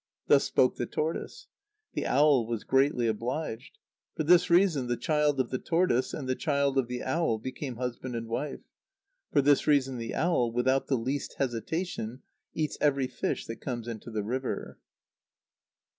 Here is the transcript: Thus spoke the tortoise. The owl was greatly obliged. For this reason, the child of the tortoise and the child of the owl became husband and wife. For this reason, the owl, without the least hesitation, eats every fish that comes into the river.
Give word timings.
Thus 0.25 0.45
spoke 0.45 0.77
the 0.77 0.87
tortoise. 0.87 1.45
The 1.93 2.07
owl 2.07 2.47
was 2.47 2.63
greatly 2.63 3.05
obliged. 3.05 3.77
For 4.15 4.23
this 4.23 4.49
reason, 4.49 4.87
the 4.87 4.97
child 4.97 5.39
of 5.39 5.51
the 5.51 5.59
tortoise 5.59 6.11
and 6.11 6.27
the 6.27 6.33
child 6.33 6.79
of 6.79 6.87
the 6.87 7.03
owl 7.03 7.37
became 7.37 7.75
husband 7.75 8.15
and 8.15 8.27
wife. 8.27 8.61
For 9.31 9.43
this 9.43 9.67
reason, 9.67 9.97
the 9.99 10.15
owl, 10.15 10.51
without 10.51 10.87
the 10.87 10.97
least 10.97 11.35
hesitation, 11.37 12.23
eats 12.55 12.79
every 12.81 13.05
fish 13.05 13.45
that 13.45 13.61
comes 13.61 13.87
into 13.87 14.09
the 14.09 14.23
river. 14.23 14.79